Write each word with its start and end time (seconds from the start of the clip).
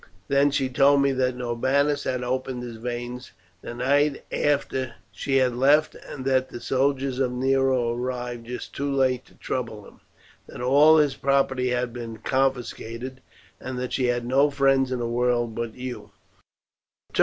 Then 0.29 0.49
she 0.49 0.67
told 0.67 1.03
me 1.03 1.11
that 1.11 1.35
Norbanus 1.35 2.05
had 2.05 2.23
opened 2.23 2.63
his 2.63 2.77
veins 2.77 3.29
that 3.61 3.75
night 3.77 4.23
after 4.31 4.95
she 5.11 5.35
had 5.37 5.55
left, 5.55 5.93
and 5.93 6.25
that 6.25 6.49
the 6.49 6.59
soldiers 6.59 7.19
of 7.19 7.31
Nero 7.31 7.93
arrived 7.93 8.47
just 8.47 8.73
too 8.73 8.91
late 8.91 9.25
to 9.25 9.35
trouble 9.35 9.85
him; 9.85 9.99
that 10.47 10.59
all 10.59 10.97
his 10.97 11.13
property 11.15 11.67
had 11.69 11.93
been 11.93 12.17
confiscated, 12.17 13.21
and 13.59 13.77
that 13.77 13.93
she 13.93 14.05
had 14.07 14.25
no 14.25 14.49
friends 14.49 14.91
in 14.91 14.97
the 14.97 15.07
world 15.07 15.53
but 15.53 15.75
you. 15.75 16.09